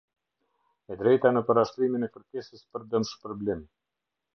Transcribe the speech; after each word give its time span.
E 0.95 0.97
drejta 1.01 1.33
në 1.37 1.45
parashtrimin 1.51 2.09
e 2.09 2.11
kërkesës 2.17 2.67
për 2.75 2.91
dëmshpërblim. 2.95 3.67